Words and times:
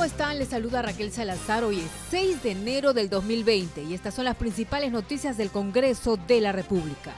¿Cómo 0.00 0.08
están? 0.08 0.38
Les 0.38 0.48
saluda 0.48 0.80
Raquel 0.80 1.12
Salazar. 1.12 1.62
Hoy 1.62 1.80
es 1.80 1.90
6 2.08 2.42
de 2.42 2.52
enero 2.52 2.94
del 2.94 3.10
2020 3.10 3.82
y 3.82 3.92
estas 3.92 4.14
son 4.14 4.24
las 4.24 4.36
principales 4.36 4.92
noticias 4.92 5.36
del 5.36 5.50
Congreso 5.50 6.16
de 6.16 6.40
la 6.40 6.52
República. 6.52 7.12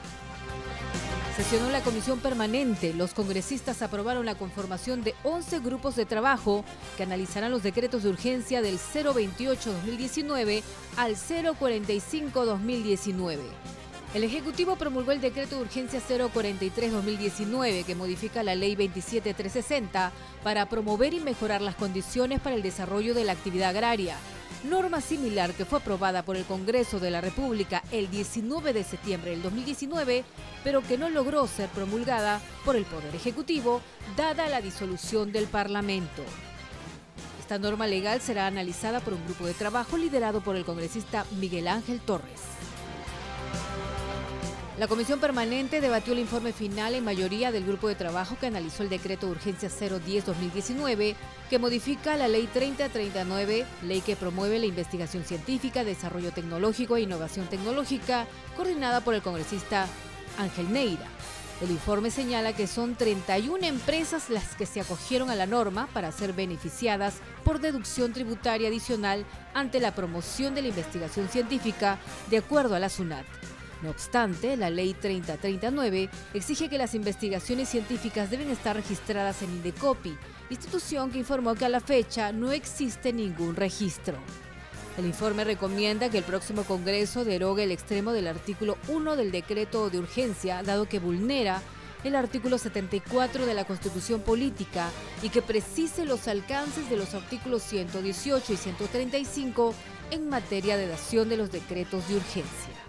Sesionó 1.37 1.71
la 1.71 1.79
comisión 1.79 2.19
permanente. 2.19 2.93
Los 2.93 3.13
congresistas 3.13 3.81
aprobaron 3.81 4.25
la 4.25 4.35
conformación 4.35 5.01
de 5.01 5.15
11 5.23 5.59
grupos 5.59 5.95
de 5.95 6.05
trabajo 6.05 6.65
que 6.97 7.03
analizarán 7.03 7.51
los 7.51 7.63
decretos 7.63 8.03
de 8.03 8.09
urgencia 8.09 8.61
del 8.61 8.77
028-2019 8.77 10.61
al 10.97 11.15
045-2019. 11.15 13.39
El 14.13 14.23
Ejecutivo 14.23 14.75
promulgó 14.75 15.11
el 15.11 15.21
decreto 15.21 15.55
de 15.55 15.63
urgencia 15.63 15.99
043-2019 16.07 17.83
que 17.83 17.95
modifica 17.95 18.43
la 18.43 18.53
ley 18.53 18.75
27360 18.75 20.11
para 20.43 20.69
promover 20.69 21.15
y 21.15 21.19
mejorar 21.19 21.61
las 21.61 21.73
condiciones 21.73 22.39
para 22.39 22.55
el 22.55 22.61
desarrollo 22.61 23.15
de 23.15 23.23
la 23.23 23.31
actividad 23.31 23.69
agraria. 23.69 24.15
Norma 24.69 25.01
similar 25.01 25.53
que 25.53 25.65
fue 25.65 25.79
aprobada 25.79 26.21
por 26.21 26.37
el 26.37 26.45
Congreso 26.45 26.99
de 26.99 27.09
la 27.09 27.21
República 27.21 27.81
el 27.91 28.11
19 28.11 28.71
de 28.73 28.83
septiembre 28.83 29.31
del 29.31 29.41
2019, 29.41 30.23
pero 30.63 30.83
que 30.83 30.99
no 30.99 31.09
logró 31.09 31.47
ser 31.47 31.69
promulgada 31.69 32.39
por 32.63 32.75
el 32.75 32.85
Poder 32.85 33.15
Ejecutivo 33.15 33.81
dada 34.15 34.47
la 34.47 34.61
disolución 34.61 35.31
del 35.31 35.47
Parlamento. 35.47 36.21
Esta 37.39 37.57
norma 37.57 37.87
legal 37.87 38.21
será 38.21 38.45
analizada 38.45 38.99
por 38.99 39.15
un 39.15 39.25
grupo 39.25 39.47
de 39.47 39.55
trabajo 39.55 39.97
liderado 39.97 40.41
por 40.41 40.55
el 40.55 40.65
congresista 40.65 41.25
Miguel 41.39 41.67
Ángel 41.67 41.99
Torres. 41.99 42.41
La 44.77 44.87
Comisión 44.87 45.19
Permanente 45.19 45.81
debatió 45.81 46.13
el 46.13 46.19
informe 46.19 46.51
final 46.51 46.95
en 46.95 47.03
mayoría 47.03 47.51
del 47.51 47.63
grupo 47.63 47.87
de 47.87 47.93
trabajo 47.93 48.37
que 48.39 48.47
analizó 48.47 48.81
el 48.81 48.89
decreto 48.89 49.27
de 49.27 49.33
urgencia 49.33 49.69
010-2019 49.69 51.15
que 51.47 51.59
modifica 51.59 52.17
la 52.17 52.27
ley 52.27 52.49
3039, 52.51 53.67
ley 53.83 54.01
que 54.01 54.15
promueve 54.15 54.57
la 54.57 54.65
investigación 54.65 55.25
científica, 55.25 55.83
desarrollo 55.83 56.31
tecnológico 56.31 56.97
e 56.97 57.01
innovación 57.01 57.45
tecnológica, 57.45 58.25
coordinada 58.57 59.01
por 59.01 59.13
el 59.13 59.21
congresista 59.21 59.85
Ángel 60.39 60.73
Neira. 60.73 61.05
El 61.61 61.69
informe 61.69 62.09
señala 62.09 62.53
que 62.53 62.65
son 62.65 62.95
31 62.95 63.67
empresas 63.67 64.31
las 64.31 64.55
que 64.55 64.65
se 64.65 64.81
acogieron 64.81 65.29
a 65.29 65.35
la 65.35 65.45
norma 65.45 65.87
para 65.93 66.11
ser 66.11 66.33
beneficiadas 66.33 67.17
por 67.43 67.59
deducción 67.59 68.11
tributaria 68.11 68.69
adicional 68.69 69.23
ante 69.53 69.79
la 69.79 69.93
promoción 69.93 70.55
de 70.55 70.63
la 70.63 70.69
investigación 70.69 71.29
científica, 71.29 71.99
de 72.31 72.39
acuerdo 72.39 72.73
a 72.73 72.79
la 72.79 72.89
SUNAT. 72.89 73.52
No 73.83 73.89
obstante, 73.89 74.55
la 74.55 74.69
Ley 74.69 74.93
3039 74.93 76.09
exige 76.33 76.69
que 76.69 76.77
las 76.77 76.95
investigaciones 76.95 77.67
científicas 77.67 78.31
deben 78.31 78.49
estar 78.49 78.77
registradas 78.77 79.41
en 79.41 79.49
Indecopi, 79.49 80.15
institución 80.49 81.11
que 81.11 81.19
informó 81.19 81.53
que 81.55 81.65
a 81.65 81.69
la 81.69 81.81
fecha 81.81 82.31
no 82.31 82.53
existe 82.53 83.11
ningún 83.11 83.57
registro. 83.57 84.15
El 84.97 85.05
informe 85.05 85.43
recomienda 85.43 86.09
que 86.09 86.19
el 86.19 86.23
próximo 86.23 86.63
Congreso 86.63 87.25
derogue 87.25 87.63
el 87.63 87.71
extremo 87.71 88.13
del 88.13 88.27
artículo 88.27 88.77
1 88.87 89.17
del 89.17 89.31
decreto 89.31 89.89
de 89.89 89.99
urgencia, 89.99 90.63
dado 90.63 90.87
que 90.87 90.99
vulnera 90.99 91.61
el 92.05 92.15
artículo 92.15 92.57
74 92.57 93.45
de 93.45 93.53
la 93.53 93.65
Constitución 93.65 94.21
Política 94.21 94.89
y 95.21 95.27
que 95.27 95.41
precise 95.41 96.05
los 96.05 96.29
alcances 96.29 96.89
de 96.89 96.95
los 96.95 97.13
artículos 97.15 97.63
118 97.63 98.53
y 98.53 98.55
135 98.55 99.73
en 100.11 100.29
materia 100.29 100.77
de 100.77 100.87
dación 100.87 101.27
de 101.27 101.37
los 101.37 101.51
decretos 101.51 102.07
de 102.07 102.15
urgencia 102.15 102.82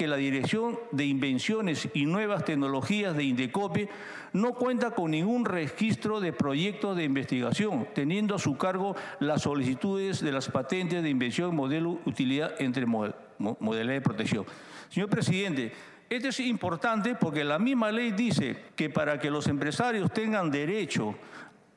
que 0.00 0.08
la 0.08 0.16
Dirección 0.16 0.80
de 0.92 1.04
Invenciones 1.04 1.86
y 1.92 2.06
Nuevas 2.06 2.46
Tecnologías 2.46 3.14
de 3.14 3.22
Indecopi 3.22 3.86
no 4.32 4.54
cuenta 4.54 4.92
con 4.92 5.10
ningún 5.10 5.44
registro 5.44 6.20
de 6.20 6.32
proyectos 6.32 6.96
de 6.96 7.04
investigación, 7.04 7.86
teniendo 7.94 8.34
a 8.34 8.38
su 8.38 8.56
cargo 8.56 8.96
las 9.18 9.42
solicitudes 9.42 10.22
de 10.22 10.32
las 10.32 10.48
patentes 10.48 11.02
de 11.02 11.10
invención, 11.10 11.54
modelo, 11.54 11.98
utilidad 12.06 12.54
entre 12.62 12.86
modelos 12.86 13.26
de 13.92 14.00
protección. 14.00 14.46
Señor 14.88 15.10
presidente, 15.10 15.70
esto 16.08 16.28
es 16.28 16.40
importante 16.40 17.14
porque 17.14 17.44
la 17.44 17.58
misma 17.58 17.92
ley 17.92 18.12
dice 18.12 18.56
que 18.74 18.88
para 18.88 19.18
que 19.18 19.30
los 19.30 19.48
empresarios 19.48 20.10
tengan 20.14 20.50
derecho 20.50 21.14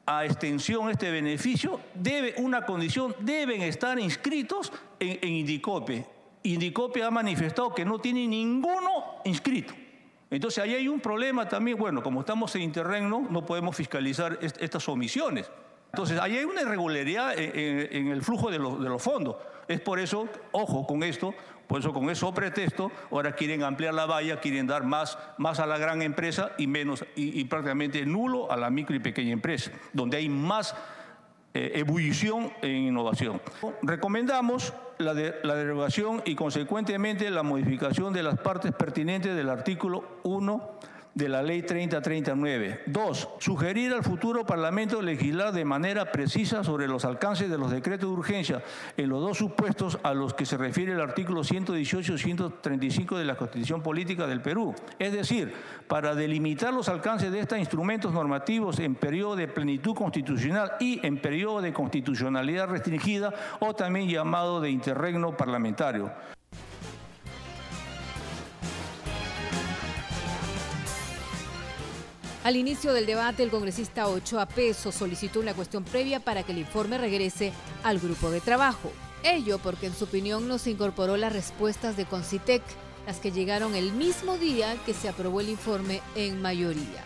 a 0.06 0.24
extensión 0.24 0.90
este 0.90 1.12
beneficio, 1.12 1.82
debe 1.94 2.36
una 2.38 2.66
condición, 2.66 3.14
deben 3.20 3.64
estar 3.64 4.00
inscritos 4.00 4.72
en, 4.98 5.20
en 5.22 5.30
Indicope. 5.34 6.23
Indicopia 6.44 7.08
ha 7.08 7.12
manifestado 7.12 7.74
que 7.74 7.86
no 7.86 8.00
tiene 8.00 8.28
ninguno 8.28 9.22
inscrito. 9.24 9.74
Entonces 10.30 10.64
ahí 10.64 10.74
hay 10.74 10.88
un 10.88 11.00
problema 11.00 11.48
también, 11.48 11.78
bueno, 11.78 12.02
como 12.02 12.22
estamos 12.22 12.56
en 12.56 12.64
interregno, 12.64 13.28
no 13.30 13.46
podemos 13.46 13.76
fiscalizar 13.76 14.40
estas 14.42 14.90
omisiones. 14.90 15.50
Entonces 15.92 16.20
ahí 16.20 16.38
hay 16.38 16.44
una 16.44 16.64
irregularidad 16.64 17.38
en, 17.38 18.08
el 18.08 18.24
flujo 18.24 18.50
de 18.50 18.58
los, 18.58 19.02
fondos. 19.02 19.36
Es 19.68 19.80
por 19.80 20.00
eso, 20.00 20.28
ojo 20.52 20.88
con 20.88 21.04
esto, 21.04 21.36
por 21.68 21.80
eso 21.80 21.94
con 21.94 22.10
eso 22.10 22.34
pretexto, 22.34 22.92
ahora 23.12 23.34
quieren 23.34 23.62
ampliar 23.62 23.94
la 23.94 24.08
valla, 24.08 24.40
quieren 24.40 24.66
dar 24.66 24.84
más, 24.84 25.20
más 25.38 25.60
a 25.60 25.68
la 25.68 25.78
gran 25.78 26.02
empresa 26.02 26.54
y 26.58 26.66
menos 26.66 27.06
y 27.16 27.44
prácticamente 27.46 28.04
nulo 28.08 28.52
a 28.52 28.58
la 28.58 28.72
micro 28.72 28.96
y 28.96 29.00
pequeña 29.00 29.34
empresa, 29.34 29.72
donde 29.94 30.18
hay 30.18 30.30
más 30.30 30.76
eh, 31.54 31.72
ebullición 31.76 32.52
en 32.62 32.88
innovación. 32.88 33.42
Recomendamos 33.82 34.74
la, 34.98 35.14
la 35.14 35.56
derogación 35.56 36.22
y 36.26 36.36
consecuentemente 36.36 37.30
la 37.30 37.44
modificación 37.44 38.14
de 38.14 38.24
las 38.24 38.40
partes 38.40 38.72
pertinentes 38.72 39.36
del 39.36 39.50
artículo 39.50 40.04
1 40.24 40.80
de 41.16 41.30
la 41.30 41.44
Ley 41.44 41.62
3039. 41.62 42.84
Dos, 42.88 43.30
sugerir 43.40 43.94
al 43.94 44.04
futuro 44.04 44.46
Parlamento 44.46 45.02
legislar 45.02 45.54
de 45.54 45.66
manera 45.66 46.12
precisa 46.12 46.64
sobre 46.64 46.88
los 46.88 47.06
alcances 47.06 47.50
de 47.50 47.58
los 47.58 47.72
decretos 47.72 48.10
de 48.10 48.16
urgencia 48.16 48.64
en 48.98 49.10
los 49.10 49.22
dos 49.22 49.38
supuestos 49.38 50.00
a 50.04 50.14
los 50.14 50.34
que 50.34 50.46
se 50.46 50.58
refiere 50.58 50.94
el 50.94 51.02
artículo 51.02 51.44
118 51.44 52.14
y 52.14 52.18
135 52.18 53.18
de 53.18 53.26
la 53.26 53.36
Constitución 53.36 53.82
Política 53.82 54.26
del 54.26 54.42
Perú. 54.42 54.74
Es 54.98 55.14
decir, 55.14 55.54
para 55.88 56.16
delimitar 56.16 56.74
los 56.74 56.90
alcances 56.90 57.32
de 57.32 57.40
estos 57.40 57.60
instrumentos 57.60 58.12
normativos 58.12 58.80
en 58.80 58.96
periodo 58.96 59.36
de 59.36 59.48
plenitud 59.48 59.94
constitucional 59.96 60.74
y 60.80 61.06
en 61.06 61.18
periodo 61.18 61.62
de 61.62 61.74
constitucionalidad 61.74 62.68
restringida 62.68 63.34
o 63.60 63.76
también 63.76 64.10
llamado 64.10 64.62
de 64.62 64.72
interregno 64.72 65.38
parlamentario. 65.38 66.12
Al 72.44 72.58
inicio 72.58 72.92
del 72.92 73.06
debate, 73.06 73.42
el 73.42 73.50
congresista 73.50 74.08
Ochoa 74.08 74.46
Peso 74.46 74.92
solicitó 74.92 75.40
una 75.40 75.54
cuestión 75.54 75.86
previa 75.86 76.20
para 76.20 76.44
que 76.44 76.52
el 76.52 76.58
informe 76.58 76.98
regrese 76.98 77.54
al 77.84 78.00
grupo 78.00 78.32
de 78.32 78.42
trabajo. 78.42 78.92
Ello 79.24 79.60
porque 79.60 79.86
en 79.86 79.94
su 79.94 80.04
opinión 80.04 80.46
no 80.50 80.58
se 80.58 80.72
incorporó 80.72 81.16
las 81.16 81.32
respuestas 81.32 81.96
de 81.96 82.04
Concitec, 82.04 82.62
las 83.08 83.20
que 83.20 83.32
llegaron 83.32 83.76
el 83.76 83.94
mismo 83.94 84.38
día 84.38 84.76
que 84.86 84.94
se 84.94 85.08
aprobó 85.08 85.40
el 85.40 85.48
informe 85.48 86.02
en 86.16 86.42
mayoría. 86.42 87.06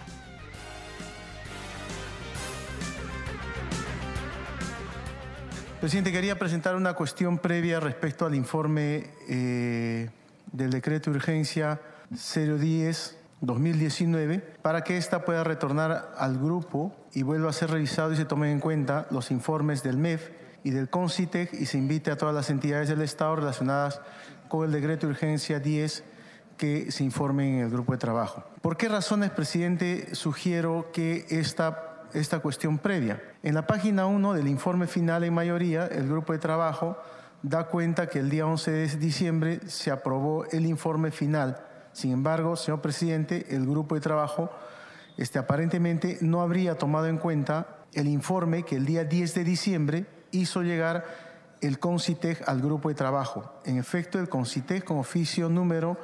Presidente, 5.79 6.11
quería 6.11 6.39
presentar 6.39 6.75
una 6.75 6.95
cuestión 6.95 7.38
previa 7.38 7.79
respecto 7.79 8.25
al 8.25 8.33
informe 8.33 9.11
eh, 9.29 10.09
del 10.51 10.71
decreto 10.71 11.11
de 11.11 11.17
urgencia 11.17 11.79
010 12.09 13.16
2019 13.41 14.39
para 14.61 14.83
que 14.83 14.97
ésta 14.97 15.23
pueda 15.23 15.43
retornar 15.43 16.13
al 16.17 16.37
grupo 16.37 16.95
y 17.13 17.23
vuelva 17.23 17.49
a 17.49 17.53
ser 17.53 17.71
revisado 17.71 18.11
y 18.13 18.15
se 18.15 18.25
tomen 18.25 18.51
en 18.51 18.59
cuenta 18.59 19.07
los 19.11 19.31
informes 19.31 19.83
del 19.83 19.97
MEF 19.97 20.29
y 20.63 20.71
del 20.71 20.89
CONCITEC 20.89 21.53
y 21.53 21.65
se 21.65 21.77
invite 21.77 22.11
a 22.11 22.17
todas 22.17 22.33
las 22.33 22.49
entidades 22.49 22.89
del 22.89 23.01
Estado 23.01 23.35
relacionadas 23.35 24.01
con 24.47 24.65
el 24.65 24.71
decreto 24.71 25.07
de 25.07 25.13
urgencia 25.13 25.59
10 25.59 26.03
que 26.57 26.91
se 26.91 27.03
informen 27.03 27.55
en 27.55 27.59
el 27.65 27.69
grupo 27.69 27.91
de 27.91 27.99
trabajo. 27.99 28.43
¿Por 28.61 28.77
qué 28.77 28.89
razones, 28.89 29.29
presidente, 29.29 30.15
sugiero 30.15 30.89
que 30.91 31.25
esta, 31.29 32.07
esta 32.13 32.39
cuestión 32.39 32.79
previa? 32.79 33.21
En 33.43 33.53
la 33.53 33.67
página 33.67 34.07
1 34.07 34.33
del 34.33 34.47
informe 34.47 34.87
final 34.87 35.23
en 35.23 35.33
mayoría, 35.33 35.85
el 35.85 36.07
grupo 36.07 36.33
de 36.33 36.39
trabajo 36.39 36.97
da 37.43 37.67
cuenta 37.67 38.07
que 38.07 38.19
el 38.19 38.31
día 38.31 38.47
11 38.47 38.71
de 38.71 38.87
diciembre 38.97 39.59
se 39.67 39.91
aprobó 39.91 40.45
el 40.51 40.65
informe 40.65 41.11
final 41.11 41.63
sin 41.97 42.11
embargo, 42.11 42.55
señor 42.55 42.79
presidente, 42.79 43.47
el 43.49 43.65
grupo 43.65 43.95
de 43.95 44.01
trabajo 44.01 44.51
este, 45.17 45.39
aparentemente 45.39 46.19
no 46.21 46.41
habría 46.41 46.77
tomado 46.77 47.07
en 47.07 47.17
cuenta 47.17 47.79
el 47.91 48.07
informe 48.07 48.61
que 48.61 48.75
el 48.75 48.85
día 48.85 49.03
10 49.03 49.33
de 49.33 49.44
diciembre 49.44 50.05
hizo 50.29 50.61
llegar 50.61 51.05
el 51.59 51.79
CONCITEG 51.79 52.47
al 52.47 52.61
grupo 52.61 52.89
de 52.89 52.94
trabajo. 52.94 53.51
En 53.65 53.79
efecto, 53.79 54.19
el 54.19 54.29
CONCITEG 54.29 54.83
con 54.83 54.99
oficio 54.99 55.49
número 55.49 55.97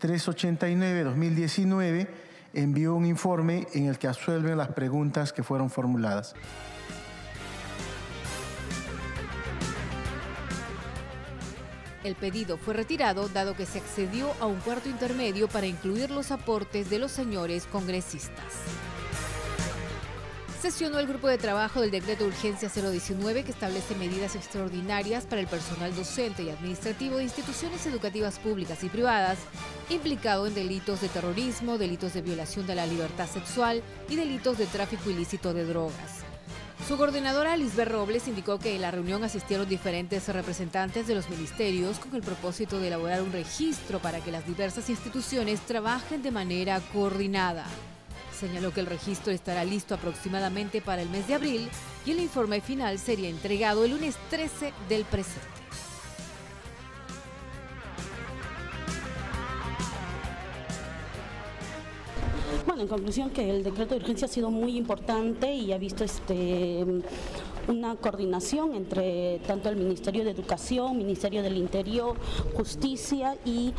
389-2019 0.00 2.08
envió 2.54 2.96
un 2.96 3.06
informe 3.06 3.68
en 3.74 3.86
el 3.86 3.96
que 3.96 4.08
absuelven 4.08 4.58
las 4.58 4.72
preguntas 4.72 5.32
que 5.32 5.44
fueron 5.44 5.70
formuladas. 5.70 6.34
El 12.04 12.14
pedido 12.14 12.58
fue 12.58 12.74
retirado 12.74 13.28
dado 13.28 13.56
que 13.56 13.66
se 13.66 13.78
accedió 13.78 14.32
a 14.40 14.46
un 14.46 14.60
cuarto 14.60 14.88
intermedio 14.88 15.48
para 15.48 15.66
incluir 15.66 16.10
los 16.10 16.30
aportes 16.30 16.90
de 16.90 16.98
los 16.98 17.10
señores 17.10 17.66
congresistas. 17.66 18.54
Sesionó 20.62 20.98
el 20.98 21.06
grupo 21.06 21.28
de 21.28 21.38
trabajo 21.38 21.80
del 21.80 21.92
decreto 21.92 22.24
de 22.24 22.30
urgencia 22.30 22.68
019 22.68 23.44
que 23.44 23.52
establece 23.52 23.94
medidas 23.94 24.34
extraordinarias 24.34 25.24
para 25.24 25.40
el 25.40 25.46
personal 25.46 25.94
docente 25.94 26.42
y 26.42 26.50
administrativo 26.50 27.16
de 27.16 27.24
instituciones 27.24 27.86
educativas 27.86 28.40
públicas 28.40 28.82
y 28.82 28.88
privadas 28.88 29.38
implicado 29.88 30.46
en 30.46 30.54
delitos 30.54 31.00
de 31.00 31.08
terrorismo, 31.08 31.78
delitos 31.78 32.14
de 32.14 32.22
violación 32.22 32.66
de 32.66 32.74
la 32.74 32.86
libertad 32.86 33.28
sexual 33.28 33.82
y 34.08 34.16
delitos 34.16 34.58
de 34.58 34.66
tráfico 34.66 35.10
ilícito 35.10 35.54
de 35.54 35.64
drogas. 35.64 36.27
Su 36.88 36.96
coordinadora 36.96 37.54
Lisbeth 37.58 37.90
Robles 37.90 38.28
indicó 38.28 38.58
que 38.58 38.74
en 38.74 38.80
la 38.80 38.90
reunión 38.90 39.22
asistieron 39.22 39.68
diferentes 39.68 40.26
representantes 40.28 41.06
de 41.06 41.14
los 41.14 41.28
ministerios 41.28 41.98
con 41.98 42.14
el 42.14 42.22
propósito 42.22 42.80
de 42.80 42.86
elaborar 42.86 43.20
un 43.20 43.30
registro 43.30 43.98
para 43.98 44.20
que 44.20 44.32
las 44.32 44.46
diversas 44.46 44.88
instituciones 44.88 45.60
trabajen 45.60 46.22
de 46.22 46.30
manera 46.30 46.80
coordinada. 46.94 47.66
Señaló 48.34 48.72
que 48.72 48.80
el 48.80 48.86
registro 48.86 49.34
estará 49.34 49.66
listo 49.66 49.94
aproximadamente 49.94 50.80
para 50.80 51.02
el 51.02 51.10
mes 51.10 51.28
de 51.28 51.34
abril 51.34 51.68
y 52.06 52.12
el 52.12 52.20
informe 52.20 52.62
final 52.62 52.98
sería 52.98 53.28
entregado 53.28 53.84
el 53.84 53.90
lunes 53.90 54.16
13 54.30 54.72
del 54.88 55.04
presente. 55.04 55.46
En 62.78 62.88
conclusión 62.88 63.30
que 63.30 63.50
el 63.50 63.62
decreto 63.62 63.94
de 63.94 64.00
urgencia 64.00 64.26
ha 64.26 64.30
sido 64.30 64.50
muy 64.50 64.76
importante 64.76 65.52
y 65.52 65.72
ha 65.72 65.78
visto 65.78 66.04
este 66.04 66.84
una 67.68 67.96
coordinación 67.96 68.74
entre 68.74 69.40
tanto 69.46 69.68
el 69.68 69.76
Ministerio 69.76 70.24
de 70.24 70.30
Educación, 70.30 70.96
Ministerio 70.96 71.42
del 71.42 71.56
Interior, 71.56 72.16
Justicia 72.54 73.36
y 73.44 73.74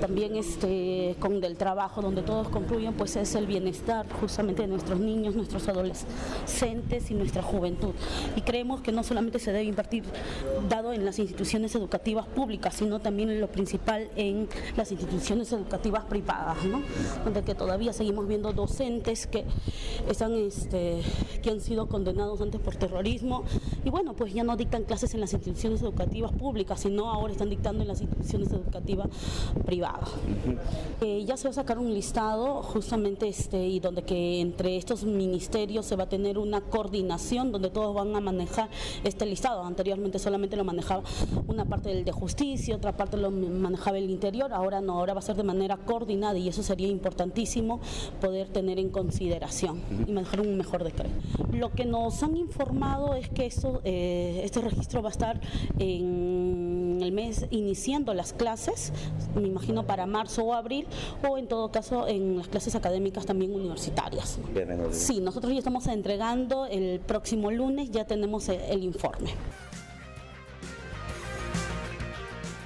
también 0.00 0.36
este 0.36 1.16
con 1.18 1.40
del 1.40 1.56
trabajo, 1.56 2.02
donde 2.02 2.22
todos 2.22 2.48
concluyen 2.48 2.92
pues 2.92 3.16
es 3.16 3.34
el 3.34 3.46
bienestar 3.46 4.06
justamente 4.20 4.62
de 4.62 4.68
nuestros 4.68 5.00
niños, 5.00 5.34
nuestros 5.34 5.66
adolescentes 5.68 7.10
y 7.10 7.14
nuestra 7.14 7.42
juventud. 7.42 7.94
Y 8.36 8.42
creemos 8.42 8.82
que 8.82 8.92
no 8.92 9.02
solamente 9.02 9.38
se 9.38 9.50
debe 9.50 9.64
invertir 9.64 10.04
dado 10.68 10.92
en 10.92 11.04
las 11.04 11.18
instituciones 11.18 11.74
educativas 11.74 12.26
públicas, 12.26 12.74
sino 12.74 13.00
también 13.00 13.30
en 13.30 13.40
lo 13.40 13.48
principal 13.48 14.10
en 14.16 14.48
las 14.76 14.92
instituciones 14.92 15.50
educativas 15.52 16.04
privadas, 16.04 16.62
¿no? 16.64 16.82
donde 17.24 17.42
que 17.42 17.54
todavía 17.54 17.92
seguimos 17.92 18.28
viendo 18.28 18.52
docentes 18.52 19.26
que 19.26 19.44
están 20.08 20.34
este, 20.34 21.00
que 21.42 21.50
han 21.50 21.60
sido 21.60 21.88
condenados 21.88 22.40
antes 22.40 22.60
por 22.60 22.76
terrorismo 22.76 23.21
y 23.84 23.90
bueno, 23.90 24.14
pues 24.14 24.32
ya 24.32 24.44
no 24.44 24.56
dictan 24.56 24.84
clases 24.84 25.14
en 25.14 25.20
las 25.20 25.32
instituciones 25.32 25.82
educativas 25.82 26.32
públicas, 26.32 26.80
sino 26.80 27.10
ahora 27.10 27.32
están 27.32 27.50
dictando 27.50 27.82
en 27.82 27.88
las 27.88 28.00
instituciones 28.00 28.52
educativas 28.52 29.08
privadas. 29.64 30.10
Eh, 31.00 31.24
ya 31.24 31.36
se 31.36 31.48
va 31.48 31.50
a 31.50 31.54
sacar 31.54 31.78
un 31.78 31.92
listado 31.92 32.62
justamente 32.62 33.28
este 33.28 33.66
y 33.66 33.80
donde 33.80 34.02
que 34.02 34.40
entre 34.40 34.76
estos 34.76 35.04
ministerios 35.04 35.86
se 35.86 35.96
va 35.96 36.04
a 36.04 36.08
tener 36.08 36.38
una 36.38 36.60
coordinación 36.60 37.52
donde 37.52 37.70
todos 37.70 37.94
van 37.94 38.14
a 38.16 38.20
manejar 38.20 38.68
este 39.04 39.26
listado. 39.26 39.64
Anteriormente 39.64 40.18
solamente 40.18 40.56
lo 40.56 40.64
manejaba 40.64 41.02
una 41.46 41.64
parte 41.64 41.90
del 41.90 42.04
de 42.04 42.12
justicia, 42.12 42.76
otra 42.76 42.96
parte 42.96 43.16
lo 43.16 43.30
manejaba 43.30 43.98
el 43.98 44.10
interior, 44.10 44.52
ahora 44.52 44.80
no, 44.80 44.98
ahora 44.98 45.14
va 45.14 45.20
a 45.20 45.22
ser 45.22 45.36
de 45.36 45.44
manera 45.44 45.76
coordinada 45.76 46.38
y 46.38 46.48
eso 46.48 46.62
sería 46.62 46.88
importantísimo 46.88 47.80
poder 48.20 48.48
tener 48.48 48.78
en 48.78 48.90
consideración 48.90 49.80
y 50.06 50.12
manejar 50.12 50.40
un 50.40 50.56
mejor 50.56 50.84
decreto. 50.84 51.14
Lo 51.52 51.70
que 51.72 51.84
nos 51.84 52.22
han 52.22 52.36
informado 52.36 53.11
es 53.14 53.28
que 53.28 53.50
eh, 53.84 54.40
este 54.44 54.60
registro 54.60 55.02
va 55.02 55.08
a 55.08 55.12
estar 55.12 55.40
en 55.78 56.98
el 57.02 57.12
mes 57.12 57.46
iniciando 57.50 58.14
las 58.14 58.32
clases, 58.32 58.92
me 59.34 59.48
imagino 59.48 59.86
para 59.86 60.06
marzo 60.06 60.44
o 60.44 60.54
abril, 60.54 60.86
o 61.28 61.38
en 61.38 61.48
todo 61.48 61.70
caso 61.70 62.06
en 62.08 62.36
las 62.36 62.48
clases 62.48 62.74
académicas 62.74 63.26
también 63.26 63.54
universitarias. 63.54 64.38
Sí, 64.92 65.20
nosotros 65.20 65.52
ya 65.52 65.58
estamos 65.58 65.86
entregando 65.86 66.66
el 66.66 67.00
próximo 67.00 67.50
lunes, 67.50 67.90
ya 67.90 68.04
tenemos 68.04 68.48
el 68.48 68.84
informe. 68.84 69.30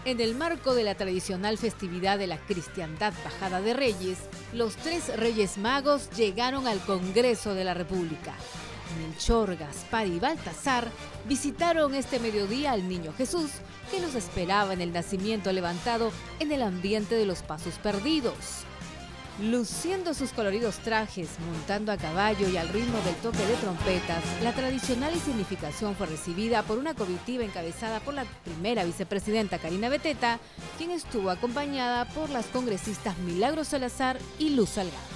En 0.07 0.21
el 0.21 0.37
marco 0.37 0.77
de 0.77 0.85
la 0.85 0.95
tradicional 0.95 1.59
festividad 1.59 2.17
de 2.17 2.29
la 2.29 2.39
cristiandad 2.39 3.13
Bajada 3.25 3.61
de 3.61 3.75
Reyes, 3.75 4.19
los 4.53 4.77
tres 4.77 5.17
Reyes 5.19 5.59
Magos 5.59 6.11
llegaron 6.11 6.69
al 6.69 6.79
Congreso 6.79 7.55
de 7.55 7.65
la 7.65 7.75
República. 7.75 8.33
Melchor, 8.99 9.57
Gaspar 9.57 10.07
y 10.07 10.19
Baltasar 10.19 10.89
visitaron 11.27 11.95
este 11.95 12.19
mediodía 12.19 12.73
al 12.73 12.89
niño 12.89 13.13
Jesús 13.17 13.51
que 13.91 14.01
los 14.01 14.15
esperaba 14.15 14.73
en 14.73 14.81
el 14.81 14.93
nacimiento 14.93 15.53
levantado 15.53 16.13
en 16.41 16.53
el 16.53 16.63
ambiente 16.63 17.15
de 17.15 17.27
los 17.27 17.43
pasos 17.43 17.75
perdidos. 17.75 18.65
Luciendo 19.41 20.15
sus 20.15 20.33
coloridos 20.33 20.79
trajes, 20.79 21.29
montando 21.53 21.93
a 21.93 21.99
caballo 21.99 22.49
y 22.49 22.57
al 22.57 22.71
ritmo 22.71 22.99
del 23.01 23.15
toque 23.17 23.45
de 23.47 23.55
trompetas, 23.57 24.25
la 24.43 24.55
tradicional 24.55 25.15
significación 25.21 25.95
fue 25.95 26.07
recibida 26.07 26.63
por 26.63 26.79
una 26.79 26.95
comitiva 26.95 27.45
encabezada 27.45 28.01
por 28.01 28.15
la 28.15 28.25
primera 28.45 28.85
vicepresidenta 28.85 29.59
Karina 29.59 29.91
Beteta, 29.91 30.41
quien 30.79 30.91
estuvo 30.91 31.29
acompañada 31.29 32.07
por 32.07 32.31
las 32.31 32.47
congresistas 32.47 33.19
Milagros 33.19 33.69
Salazar 33.69 34.19
y 34.39 34.51
Luz 34.51 34.71
Salgado. 34.71 35.16